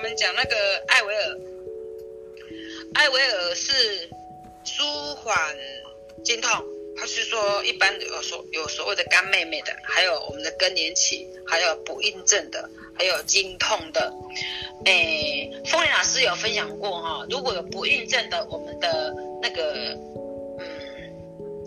[0.00, 0.56] 我们讲那个
[0.88, 1.38] 艾维尔，
[2.94, 4.08] 艾维尔是
[4.64, 4.82] 舒
[5.14, 5.54] 缓
[6.24, 6.50] 经痛，
[6.96, 12.66] 它是说一般有所有所谓的干妹妹的，还有我们的更年期，还有不孕症的，
[12.96, 14.10] 还有经痛的。
[14.86, 20.00] 诶，凤莲老师有分享过哈，如果有不孕症的，我们的那个嗯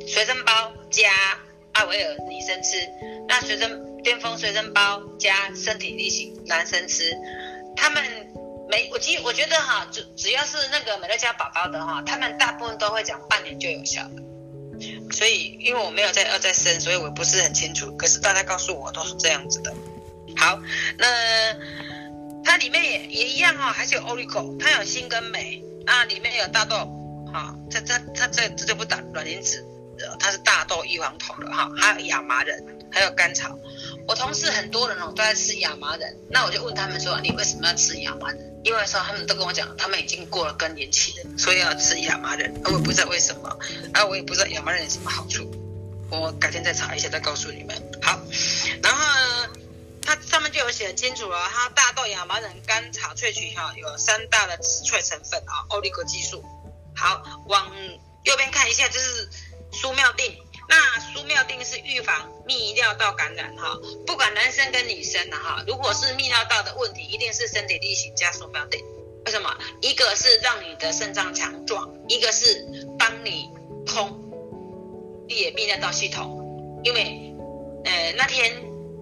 [0.08, 1.40] 随身包加
[1.74, 2.78] 艾维尔女生吃，
[3.28, 3.94] 那随身。
[4.04, 7.16] 巅峰随身包加身体力行，男生吃，
[7.74, 8.04] 他们
[8.74, 14.24] 没我记我觉得哈，只只要是那个美乐家宝宝的哈，他们大部分都会讲半年就有效的。
[15.12, 17.96] 所以因为我没有在要再生，所以我不是很清楚。
[17.96, 19.72] 可是大家告诉我都是这样子的。
[20.36, 20.60] 好，
[20.98, 21.08] 那
[22.44, 26.76] 它里面也也一样哈，还是有 Oligo，它有锌跟镁啊，里面有大豆，
[27.32, 29.64] 哈，它它它这这就不打卵磷脂，
[30.20, 33.56] 它是大豆异黄酮的哈，还有亚麻仁，还有甘草。
[34.08, 38.62] 我同事很多人哦都在吃亚麻仁，那我就问他们说，你为什么要吃亚麻仁？
[38.64, 42.54] 因为说他们都跟我讲，他们已经过了更年期了，所以要吃亚麻仁。
[42.66, 43.58] 我也不知道为什么，
[43.94, 45.50] 啊，我也不知道亚麻仁有什么好处，
[46.10, 47.76] 我改天再查一下再告诉你们。
[48.02, 48.20] 好，
[48.82, 49.50] 然后呢，
[50.02, 56.44] 它上面就有写清楚了，它大豆、亚麻仁、甘草萃取哈，有三大的植萃成分啊，欧利格激素。
[56.96, 57.72] 好，往
[58.24, 59.30] 右边看一下，就是
[59.72, 60.38] 舒妙定。
[60.70, 60.78] 那
[61.14, 68.84] 舒妙定是预防泌尿道感染哈，不管男生跟女生的哈，如果是泌尿道的问题，一定是身体力行加舒妙定。
[69.26, 69.58] 为什么？
[69.82, 72.68] 一个是让你的肾脏强壮，一个是
[73.00, 73.50] 帮你
[73.86, 74.20] 通
[75.30, 76.82] 也泌尿道系统。
[76.84, 77.34] 因为
[77.86, 78.52] 呃那天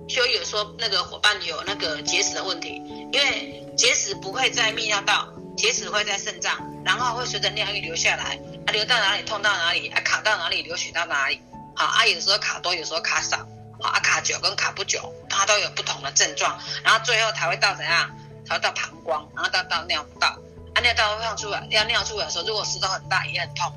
[0.08, 11.42] 就有说那个伙伴有那个结石的问题，因为结石不会在泌尿道，结石会在肾脏，然后会随着尿液流下来，啊流到哪里痛到哪里，啊卡到哪里流血到哪里。
[11.82, 13.38] 好啊，有时候卡多，有时候卡少，
[13.82, 18.08] 啊，卡久跟卡不久，它都有不同的症状，然后最后才会到怎样？
[18.46, 20.28] 才会到膀胱，然后到到尿道，
[20.76, 23.74] 啊尿道会放出来，要尿出来的时候，如果石头很大也很痛，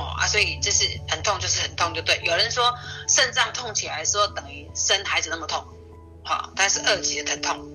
[0.00, 2.20] 哦啊，所以就是很痛，就是很痛，就对。
[2.24, 2.74] 有人说
[3.06, 5.64] 肾脏痛起来的时候等于生孩子那么痛，
[6.24, 7.70] 好，但是二级的疼痛。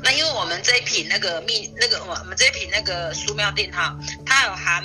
[0.00, 4.84] 那因为我们这一瓶那个蜜那个我们这一瓶那个舒妙定哈，它有含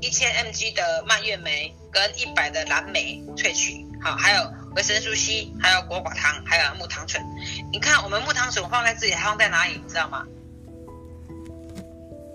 [0.00, 1.74] 一千 mg 的蔓越莓。
[1.94, 4.42] 跟一百的蓝莓萃取，好，还有
[4.74, 7.24] 维生素 C，还有果寡糖，还有木糖醇。
[7.72, 9.80] 你看，我们木糖醇放在这里，还放在哪里？
[9.80, 10.26] 你知道吗？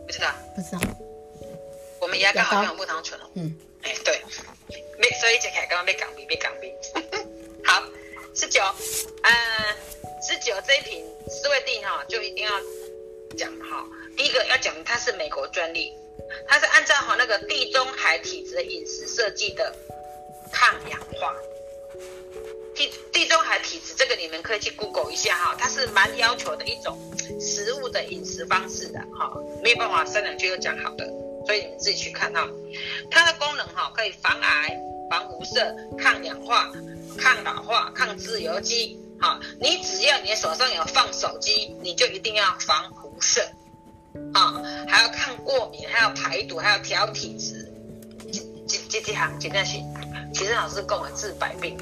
[0.08, 0.34] 不知道？
[0.56, 0.80] 不知道。
[2.00, 3.30] 我们牙膏好像有木糖醇哦。
[3.36, 3.54] 嗯。
[3.84, 4.24] 哎，对。
[4.98, 6.72] 没，所以讲起来刚刚被港币，被港币。
[7.68, 7.84] 好，
[8.34, 9.32] 十九，嗯，
[10.22, 12.52] 十九这一瓶思维定哈，就一定要
[13.38, 13.86] 讲哈。
[14.16, 15.94] 第一个要讲，它是美国专利。
[16.50, 19.72] 它是按照好那个地中海体质的饮食设计的，
[20.52, 21.34] 抗氧化。
[22.76, 26.98] 地地中海体质这个你们可以去 Google 一下哈，它是蛮要求的一种
[27.40, 31.06] 食物的饮食方式的哈，没有办法三两句就讲好的，
[31.46, 32.48] 所以你们自己去看哈。
[33.12, 34.80] 它的功能哈可以防癌、
[35.10, 36.72] 防辐射、抗氧化、
[37.18, 38.98] 抗老化、抗自由基。
[39.20, 43.46] 好，你只要你手上有放手机，你就一定要防辐射。
[44.34, 47.72] 啊、还要抗过敏，还要排毒，还要调体质，
[48.32, 49.78] 这这这几行真的是，
[50.34, 51.78] 其实老师跟我治百病。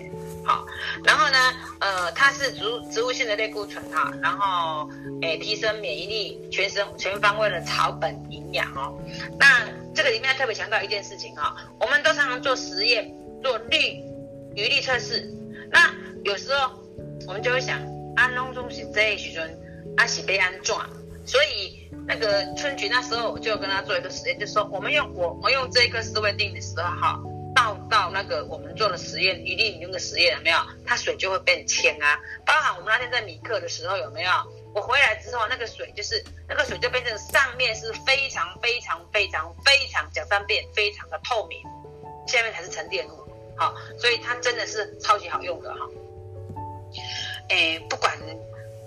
[0.46, 0.66] 好、
[1.04, 1.38] 然后呢，
[1.82, 4.90] 呃，它是植植物性的类固醇哈，然后
[5.22, 8.98] 诶提升免疫力，全身全方位的草本营养哦。
[9.38, 13.14] 那这个里面要特别强调一件事情哈、哦，我们都常常做实验，
[13.44, 14.02] 做氯
[14.56, 15.30] 余力测试。
[15.70, 16.72] 那有时候
[17.28, 17.82] 我们就会想，
[18.16, 19.60] 安拢总是这一时阵，
[19.98, 20.74] 阿是被安怎？
[21.26, 21.77] 所以。
[22.06, 27.20] 那个春菊那时候我就跟他做一个实验，就是说我们用我我用这个思维定的时候哈，
[27.56, 30.58] 倒到那个我们做的实验，一定用的实验有没有？
[30.86, 32.20] 它水就会变清啊。
[32.46, 34.32] 包含我们那天在米克的时候有没有？
[34.74, 41.60] 我回来之后那个水就是那个水就变成上面是非常非常非常非常讲三遍非常的透明，
[42.28, 43.12] 下面才是沉淀物，
[43.56, 45.80] 好，所以它真的是超级好用的哈。
[47.50, 48.16] 诶，不管。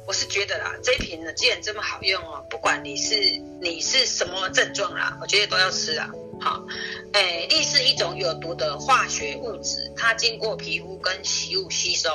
[0.06, 3.14] 我是觉得啦，这一瓶呢，既然这么好用哦，不管你是
[3.60, 6.10] 你是什么症状啦，我觉得都要吃啊。
[6.40, 6.64] 好，
[7.12, 12.08] 诶，氯是一种有毒的化学物质，它经过皮肤跟食物吸收。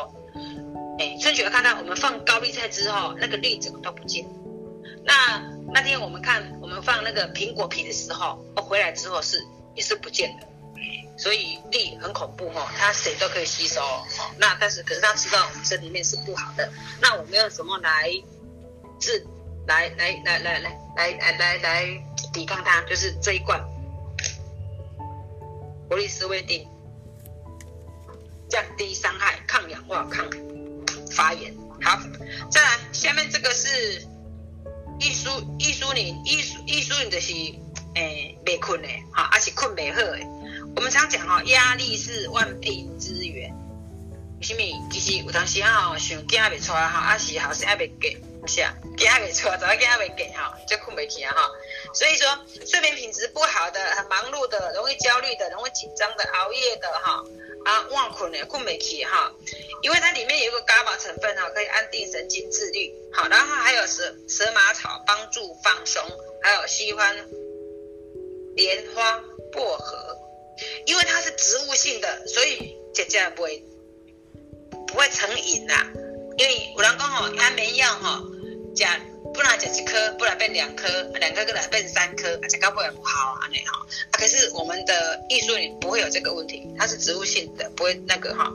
[0.97, 4.25] 诶，春雪看到我们放高丽菜之后，那个氯怎么都不见。
[5.03, 9.39] 那那天我们看我们放那个苹果皮的时候，我回来之后是
[9.75, 10.47] 也是不见的。
[11.17, 14.06] 所以力很恐怖哈，它谁都可以吸收哦。
[14.38, 16.71] 那但是可是它吃到我们身体里面是不好的。
[17.01, 18.12] 那我们用什么来
[19.00, 19.25] 治？
[19.67, 22.81] 来来来来来来来来来抵抗它？
[22.83, 23.59] 就是这一罐
[25.89, 26.67] 活力思维定，
[28.47, 30.29] 降低伤害、抗氧化、抗
[31.11, 31.51] 发炎。
[31.81, 32.00] 好，
[32.51, 34.06] 再来下面这个是
[35.00, 35.11] 一。
[35.15, 36.38] 输易输你易
[36.68, 37.33] 易输你就是
[37.95, 40.19] 诶没困的哈，而且困没好的。
[40.75, 43.51] 我们常讲哈，压力是万病之源。
[44.39, 44.89] 为什么？
[44.92, 48.74] 其实有当时哈，想惊未出来哈，还是后生还未给，不是啊？
[48.98, 51.50] 惊未出来，早惊未给哈，就困不起啊哈。
[51.94, 52.27] 所以说，
[52.66, 57.24] 睡眠品质不好的、很忙碌的、容易焦虑的、容易紧张的、熬夜的哈
[57.63, 59.31] 啊，忘困的、困不起哈。
[59.81, 62.94] 因为它里面有一个伽马成分哈，可以安定神经自律。
[63.13, 66.04] 好，然后还有蛇蛇麻草帮助放松，
[66.44, 67.16] 还有西番
[68.56, 69.24] 莲花、
[69.54, 70.05] 薄荷，
[70.86, 73.63] 因为它是植物性的，所以姐姐不会
[74.88, 75.86] 不会成瘾呐。
[76.38, 78.22] 因为有人讲吼，安眠药哈，
[78.75, 79.00] 加。
[79.34, 80.88] 不然讲一颗，不然变两颗，
[81.19, 83.86] 两颗个来变三颗，这个不会不好啊，那哈。
[84.12, 88.50] 可是我们的艺术里不会有这个问题，它是植物性的，不会那个哈。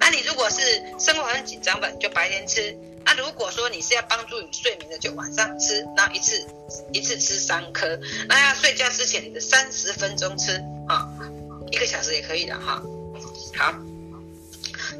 [0.00, 2.76] 那你如果是生活很紧张的，就白天吃。
[3.04, 6.44] 那如果说你是要帮助你睡眠的，就晚上吃，然后一次
[6.92, 7.96] 一次吃三颗。
[8.26, 11.03] 那要睡觉之前的三十分钟吃啊，
[11.70, 12.82] 一个小时也可以的哈。
[13.56, 13.74] 好，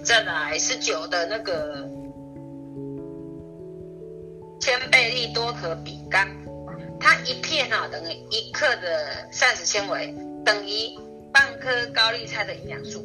[0.04, 1.88] 再来十九的那个。
[4.60, 6.26] 千贝利多可比干，
[6.98, 10.98] 它一片哈等于一克的膳食纤维，等于
[11.30, 13.04] 半颗高丽菜的营养素，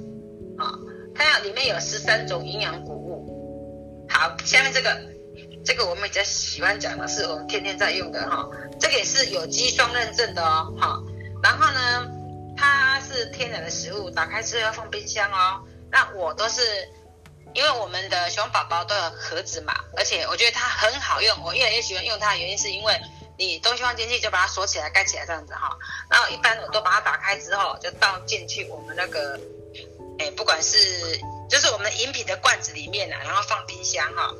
[0.57, 0.71] 啊，
[1.13, 4.07] 它要里面有十三种营养谷物。
[4.07, 5.01] 好，下面这个，
[5.65, 11.03] 这个我们比较喜欢讲的是我们天天在用的哈，这个也是有机双认证的哦，哈，
[11.43, 12.09] 然后呢，
[12.59, 16.61] 它是天然的食物，打开之后要放冰箱哦，那我都是。
[17.55, 23.01] 因为我们的熊宝宝都有盒子嘛，而且我觉得它很好用，我越来越喜欢用它的原因是因为
[23.39, 25.75] 你东西放进去就把它锁起来盖起来这样子哈，
[26.11, 29.39] 然后一般我都把它打开之后就倒进去我们那个，
[30.19, 30.77] 哎，不管是
[31.49, 34.31] 就是我们饮品的罐子里面啊，然后放冰箱哈，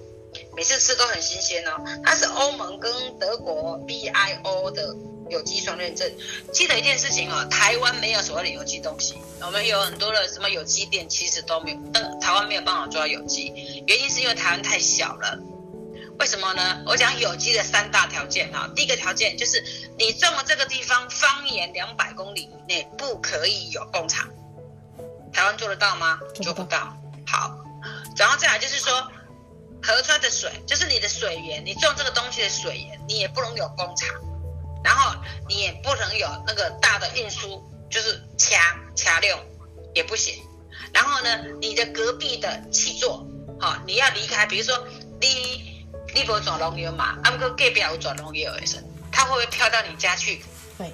[0.56, 4.96] 每次吃都很新鲜哦，它是欧盟跟德国 BIO 的。
[5.30, 6.12] 有机双认证，
[6.52, 9.16] 记得一件事情哦，台湾没有所谓的有机东西。
[9.42, 15.40] 我们有很多的什么有机店，其实都没有，但台湾没有办法做到有机，原因是因为台湾太小了。
[16.20, 16.84] 为什么呢？
[16.86, 19.64] 我讲有机的三大条件哈，第一个条件就是
[19.98, 24.28] 你种的这个地方方圆两百公里以内不可以有工厂。
[25.32, 26.20] 台湾做得到吗？
[26.44, 26.94] 做不到。
[27.26, 27.58] 好，
[28.18, 29.10] 然后再来就是说，
[29.82, 34.10] 河川的水，就是你的水源，你种这个东西的水源，你也不能有工厂。
[34.84, 35.16] 然后
[35.48, 39.38] 你也不能有那个大的运输，就是掐掐六
[39.94, 40.42] 也不行。
[40.94, 43.28] 然后呢，你的隔壁的契作，
[43.60, 44.88] 好、哦，你要离开，比如说
[45.22, 45.86] 你
[46.16, 50.42] 你不转农业嘛，阿哥隔壁有转农业的时，他会不会飘到你家去？
[50.78, 50.92] 会，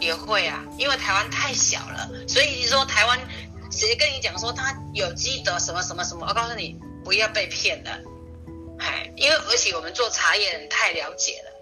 [0.00, 3.18] 也会啊，因为台湾太小了，所以你说台湾
[3.70, 6.26] 谁跟你讲说他有机的什么什么什么？
[6.28, 7.90] 我告诉你，不要被骗了，
[8.78, 11.53] 哎，因为而且我们做茶叶人太了解了。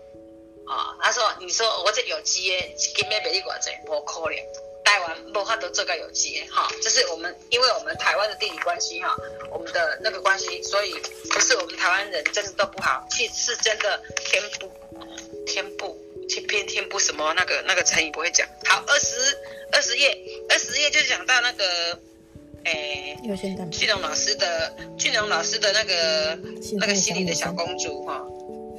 [0.64, 4.42] 啊、哦，他说：“你说我这有机的，今天美丽果真不可怜，
[4.84, 6.68] 台湾无法都做个有机的哈。
[6.80, 9.14] 这是我们，因为我们台湾的地理关系哈，
[9.50, 10.94] 我们的那个关系，所以
[11.30, 14.72] 不是我们台湾人真的都不好，其实是真的天不
[15.46, 15.98] 天不
[16.28, 18.48] 偏偏天不什么那个那个成语不会讲。
[18.64, 19.38] 好，二十
[19.72, 20.16] 二十页，
[20.48, 21.98] 二十页就讲到那个，
[22.64, 23.18] 诶，
[23.70, 26.38] 俊龙老师的俊龙老师的那个
[26.78, 28.24] 那个心里的小公主哈，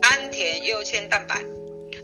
[0.02, 1.44] 安田优纤蛋白。”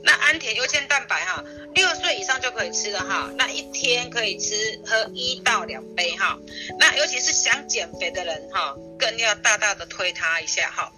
[0.03, 1.43] 那安田优纤蛋白哈，
[1.75, 3.29] 六岁以上就可以吃了哈。
[3.37, 6.37] 那一天可以吃喝一到两杯哈。
[6.79, 10.91] 那尤其是想减肥的人哈，更要大大的推它一下哈。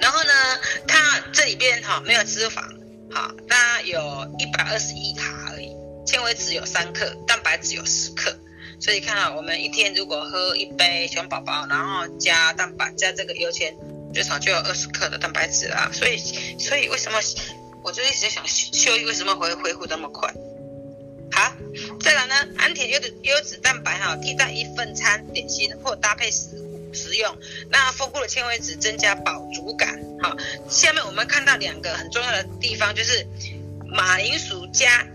[0.00, 0.32] 然后呢，
[0.88, 2.62] 它这里边哈没有脂肪
[3.12, 5.70] 哈，它有一百二十一卡而已，
[6.06, 8.34] 纤维质有三克，蛋白质有十克。
[8.80, 13.76] 所以看啊，我们一天如果喝一杯熊宝宝，然后加蛋白加这个优纤，
[14.14, 15.90] 最少就有二十克的蛋白质啦。
[15.92, 16.16] 所以，
[16.58, 17.20] 所以为什么？
[17.86, 20.28] 我就一直在想，秀玉为什么会恢复那么快？
[21.30, 21.54] 好，
[22.00, 26.48] 再来呢，安田优的优质蛋白哈，替代一份餐点心或搭配食
[26.92, 27.38] 食用，
[27.70, 30.02] 那丰富的纤维质增加饱足感。
[30.20, 30.36] 好，
[30.68, 33.24] 下面我们看到两个很重要的地方，就是
[33.86, 35.06] 马铃薯加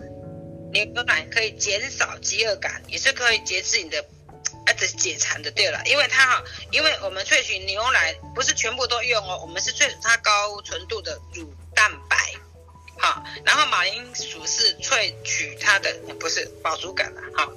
[0.72, 4.00] 牛奶可以减少饥饿感，也是可以节制你的，
[4.66, 5.52] 啊，这解馋的。
[5.52, 11.92] 对了，因为它哈，因为我们萃取牛奶不是全部都用哦，我们是萃取它高纯度的乳蛋。
[13.46, 17.50] 然后马铃薯是萃取它的不是饱足感的，哈，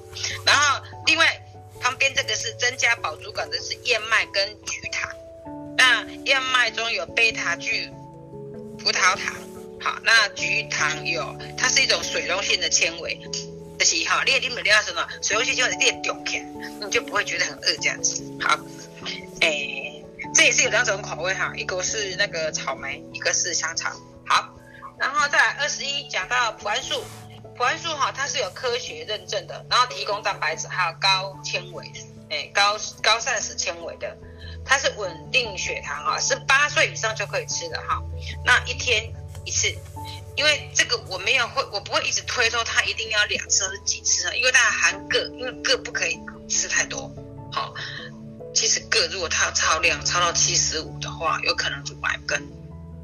[0.47, 1.41] 然后另外
[1.81, 5.11] 旁边这个是增加饱足感的是燕麦跟菊糖，
[5.77, 7.91] 那燕麦中有贝塔聚
[8.79, 9.35] 葡萄糖，
[9.81, 13.21] 好，那菊糖有它是一种水溶性的纤维，
[13.79, 15.07] 这是哈，你你们了什么？
[15.23, 16.47] 水溶性就是练中片，
[16.81, 18.59] 你就不会觉得很饿这样子，好，
[19.41, 20.05] 诶，
[20.35, 23.91] 这也是有两种口味哈，一个是那个草莓，一个是香草，
[24.99, 27.05] 然后再来二十一讲到普安素，
[27.57, 31.91] 普安素哈它是有科学认证的，然后提供蛋白质还有高纤维，
[32.31, 34.17] 哎高高膳食纤维的，
[34.65, 38.03] 它是稳定血糖哈，是八岁以上就可以吃的哈，
[38.45, 39.13] 那一天
[39.45, 39.69] 一次，
[40.37, 47.13] 因为这个我没有会我不会一直推说它一定要两次或是几次啊，因为它含铬，因为铬不可以吃太多，
[47.53, 47.75] 好。
[48.55, 52.41] 其实铬如果它超量超到七十五的话，有可能乳癌跟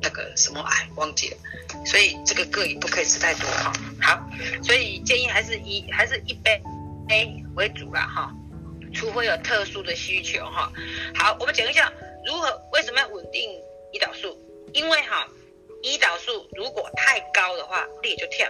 [0.02, 1.36] 那个什么癌忘记了，
[1.84, 3.72] 所以这个铬也不可以吃太多哈。
[4.00, 4.30] 好，
[4.62, 6.60] 所以建议还是以还是一杯
[7.10, 8.32] A 为主啦哈，
[8.94, 10.72] 除非有特殊的需求哈。
[11.14, 11.92] 好，我们讲一下
[12.26, 13.50] 如何为什么要稳定
[13.92, 14.38] 胰岛素，
[14.72, 15.28] 因为哈
[15.82, 18.46] 胰岛素如果太高的话，你也就跳；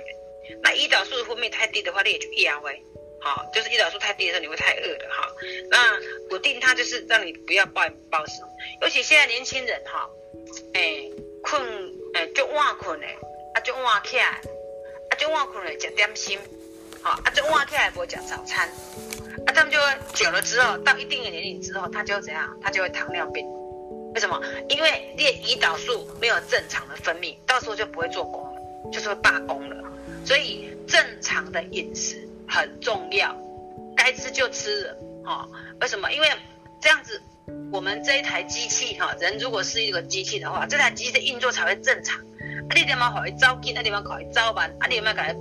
[0.63, 2.83] 那胰岛素分泌太低的话，你也就压位。
[3.23, 5.29] 好，就是胰岛素太低的时候，你会太饿的哈。
[5.71, 5.99] 那
[6.31, 8.41] 稳定它就是让你不要暴饮暴食，
[8.81, 10.09] 尤其现在年轻人哈，
[10.73, 11.05] 哎、
[11.43, 11.63] 困
[12.15, 13.19] 诶就晚困嘞，
[13.55, 16.39] 啊就晚起来，啊就晚困嘞吃点心，
[17.03, 18.69] 好啊就晚起来不会吃早餐，
[19.47, 19.79] 啊他们就
[20.15, 22.59] 久了之后，到一定的年龄之后，他就会怎样？
[22.63, 23.47] 他就会糖尿病。
[24.15, 24.41] 为什么？
[24.69, 29.77] 因为你胰岛素没有正常的分泌，到时候就不会做功了，就是会罢工了。
[30.25, 32.27] 所以正常的饮食。
[32.53, 33.33] 很重要，
[33.97, 34.97] 该吃就吃了，
[35.81, 36.11] 为什么？
[36.11, 36.29] 因为
[36.83, 37.23] 这样子，
[37.73, 42.19] 我们这一台机器，哈，人如果是一个机器的话，这台机器的运作才会正常。
[42.19, 45.33] 啊，你点么可以早进，啊，点么可以早晚，啊，你有没有给他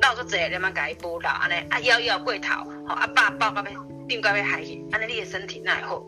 [0.00, 2.48] 闹出这，点么给他补老，安尼，啊，腰腰过头，
[2.86, 6.02] 好，啊，爸抱到要定到要害去，安尼你的身体那也好。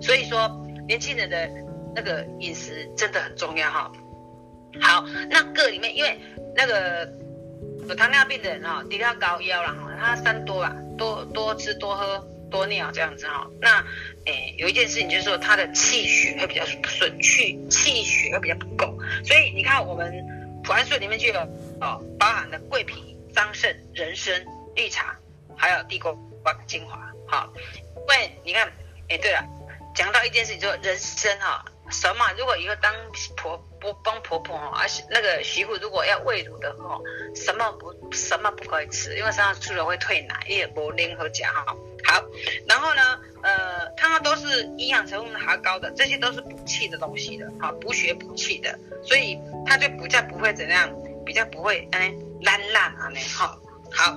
[0.00, 0.48] 所以说，
[0.86, 1.50] 年轻人的
[1.94, 3.92] 那个饮食真的很重要，哈。
[4.80, 6.18] 好，那个里面，因为
[6.56, 7.08] 那个。
[7.86, 13.46] 有糖尿病的人哈，低到高腰了哈，他三多啦，多多吃多喝多尿这样子哈。
[13.60, 13.84] 那
[14.26, 18.98] 诶、有一件事情就是说他的气血会比较损，气气血会比较不够。
[19.24, 20.12] 所以你看我们
[20.62, 21.40] 普安素里面就有
[21.80, 25.16] 哦，包含了桂皮、桑葚、人参、绿茶，
[25.56, 26.98] 还有地沟花精华。
[27.26, 27.52] 好，
[27.96, 28.72] 因为你看，
[29.08, 29.42] 诶、对了，
[29.94, 31.64] 讲到一件事情，就是人参哈。
[31.90, 32.24] 什么？
[32.38, 32.94] 如果以后当
[33.36, 36.98] 婆婆帮婆婆哦，而且那个媳妇如果要喂乳的话，
[37.34, 41.76] 什么不什么不可以吃，因为身上吃了会退奶，也不能喝假哈。
[42.04, 42.22] 好，
[42.66, 43.02] 然后呢，
[43.42, 50.90] 呃，它都是营养成分还高的，这些都是补气的东西的，好，补血补气的，所以它就比较不会怎样，
[51.24, 53.58] 比较不会哎烂烂啊那哈。
[53.90, 54.16] 好，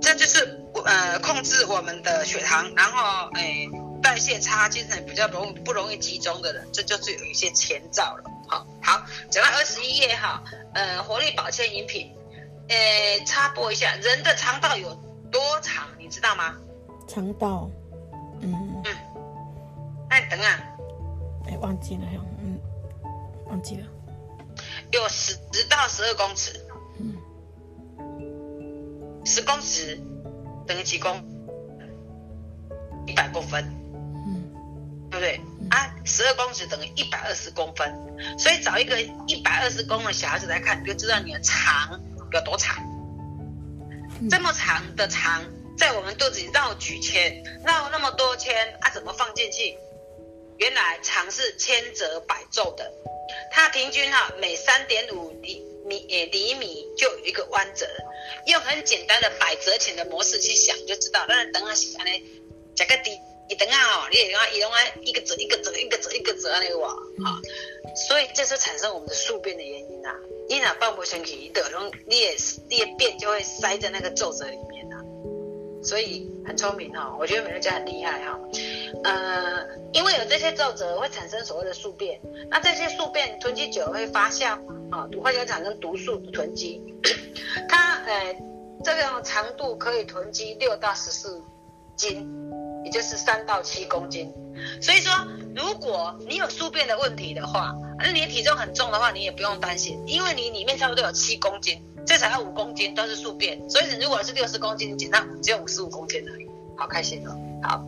[0.00, 3.68] 这就是呃控制我们的血糖，然后哎。
[4.00, 8.22] 代谢差、精神比较容不容易集中的人，这就是有一些前兆了。
[8.46, 10.40] 好，好，讲到二十一页哈，
[10.72, 12.14] 呃，活力保健饮品，
[12.68, 14.96] 呃，插播一下，人的肠道有
[15.30, 16.56] 多长，你知道吗？
[17.06, 17.70] 肠道，
[18.40, 18.82] 嗯。
[18.84, 18.96] 嗯，
[20.10, 20.60] 哎，等啊，
[21.46, 22.04] 哎，忘记了，
[22.42, 22.58] 嗯，
[23.46, 23.86] 忘记了，
[24.92, 25.36] 有十
[25.68, 26.60] 到十二公尺，
[26.98, 27.16] 嗯，
[29.24, 30.00] 十公尺
[30.66, 31.22] 等于几公？
[33.06, 33.64] 一百公分。
[34.26, 34.44] 嗯。
[35.10, 35.40] 对不对？
[35.70, 35.94] 啊？
[36.04, 37.90] 十二公尺等于一百二十公分，
[38.38, 41.98] 所以找一个一百二十公分的小孩子来看，你就知道你的长
[42.32, 42.82] 有多长。
[44.30, 45.44] 这么长的肠
[45.78, 49.78] 在我们肚子里绕几圈，绕那么多圈啊，怎么放进去？
[50.56, 52.92] 原来肠是千折百皱的，
[53.52, 57.86] 它平均哈每三点五厘米诶厘米就有一个弯折。
[58.46, 61.24] 用很简单的百折前的模式去想，就知道。
[61.28, 62.22] 那等下洗完呢，
[62.74, 63.12] 加个底。
[63.48, 64.70] 你等下哦，你也用啊，也用，
[65.04, 67.40] 一个折一个折一个折一个折那个哇，啊，
[68.08, 70.10] 所以这是产生我们的宿便的原因呐。
[70.48, 72.34] 你哪放不进去的，然后你也
[72.68, 74.96] 你的便就会塞在那个皱褶里面呐。
[75.82, 78.38] 所以很聪明哈，我觉得美乐家很厉害哈。
[79.04, 84.58] 呃，因为有这些皱褶会产生所谓的宿便，那这些宿便囤积久了会发酵
[84.90, 86.82] 啊，会就会产生毒素囤积。
[87.68, 88.36] 它呃，
[88.84, 91.42] 这个长度可以囤积六到十四
[91.96, 92.26] 斤。
[92.84, 94.32] 也就是三到七公斤，
[94.80, 95.12] 所以说，
[95.54, 95.87] 如果
[96.28, 106.46] 你有宿便的问题的话，那你的体重很重的话，你也不用担心，因为你里面差不多有七公斤，最少要五公斤都是宿便，所以你如果是六十公斤，你减到只有五十五公斤而已，
[106.76, 107.36] 好开心哦。
[107.62, 107.84] 好，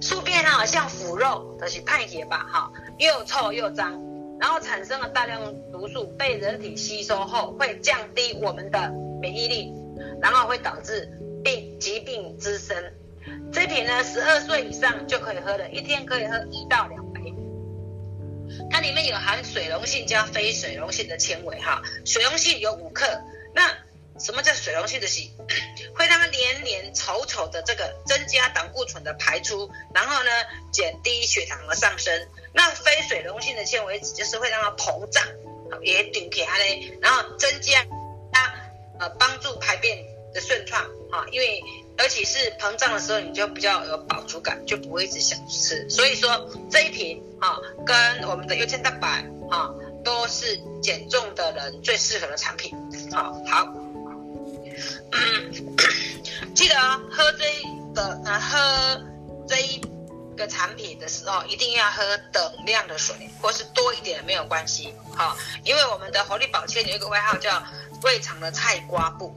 [0.00, 4.00] 宿便呢，像腐肉，都是派血吧，哈，又臭又脏，
[4.38, 5.40] 然后产生了大量
[5.72, 9.72] 毒素，被人体吸收后会降低我们的免疫力，
[10.20, 11.08] 然后会导致
[11.42, 12.76] 病疾病滋生。
[13.52, 17.05] 这瓶呢，十二岁以上就可以喝了，一天可以喝一到两。
[18.70, 23.06] 它里面有含水溶性加非水溶性的纤维哈，水溶性有五克。
[23.54, 23.76] 那
[24.18, 25.32] 什么叫水溶性的洗？
[25.94, 30.30] 会让它黏黏稠稠的这个增加胆固醇的排出，然后呢
[30.72, 32.28] 减低血糖的上升。
[32.52, 35.22] 那非水溶性的纤维质就是会让它膨胀，
[35.82, 37.84] 也顶起来嘞，然后增加
[38.32, 38.54] 它
[38.98, 39.98] 呃帮助排便
[40.32, 41.62] 的顺畅哈，因为
[41.98, 45.88] 而且是膨胀的时候你就比较有饱足感，就不会一直想吃。
[45.88, 49.70] 所以说这一瓶啊，跟我们的优健蛋白啊，
[50.04, 52.74] 都是减重的人最适合的产品。
[53.12, 53.72] 好，好，
[55.12, 55.52] 嗯，
[56.54, 56.74] 记得
[57.10, 59.02] 喝这一个呃喝
[59.48, 59.80] 这一
[60.36, 64.92] 个产品的时候，一定要喝等量的水，或是多一点没有关系。
[65.14, 67.62] 好，因为我们的活力宝健有一个外号叫
[68.02, 69.34] 胃肠的菜瓜布。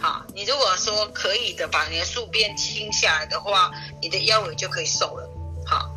[0.00, 5.28] 好，你如果说可以的，把你的宿便清下来的话，你的腰围就可以瘦了。
[5.66, 5.90] 好，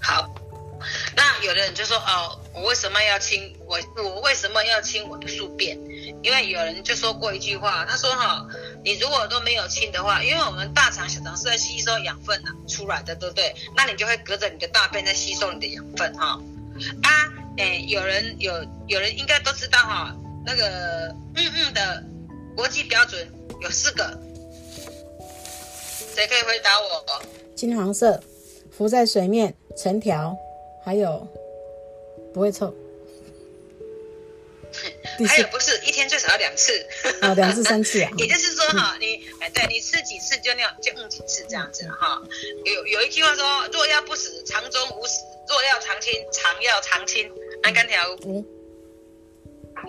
[0.00, 0.32] 好，
[1.16, 5.76] 那有的人就说哦，我为什么要清我我为什么要清我的宿便？
[6.22, 8.46] 因为有人就说过一句话，他说哈、
[8.84, 13.52] 你如果都没有清的话，因为我们大肠小肠是在吸收养分啊出来的，对不对？
[13.76, 16.38] 那你就会隔着你的大便在吸收你的养分哈。
[17.02, 17.10] 啊，
[17.58, 20.14] 诶，有人有有人应该都知道哈，
[20.46, 22.04] 那个嗯嗯的。
[22.56, 23.26] 国际标准
[23.60, 24.18] 有四个，
[26.14, 27.22] 谁可以回答我？
[27.54, 28.22] 金黄色，
[28.70, 30.36] 浮在水面，成条，
[30.84, 31.26] 还有
[32.34, 32.74] 不会臭。
[35.26, 36.72] 还有不是一天最少要两次？
[37.22, 38.10] 哦，两次三次啊。
[38.16, 42.22] 也就是说哈，你哎，对你吃几次就尿就嗯几次这样子哈。
[42.64, 47.30] 有有一句话说：若要不死，肠中无屎；若要长青，肠要长青。
[47.62, 48.16] 安干条。
[48.26, 48.44] 嗯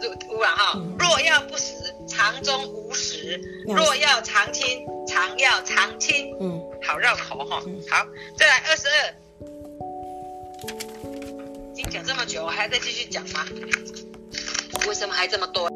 [0.02, 1.74] 入污了哈，若要不死，
[2.12, 6.36] 肠中无屎；若要长青，肠要常清。
[6.42, 7.62] 嗯，好绕口哈。
[7.90, 8.06] 好，
[8.38, 9.16] 再来二十二。
[11.74, 13.48] 已经讲这么久，我还要再继续讲吗？
[14.88, 15.70] 为什么还这么多？